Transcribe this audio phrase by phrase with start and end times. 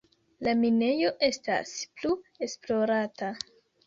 [0.45, 2.13] La minejo estas plu
[2.47, 3.31] esplorata.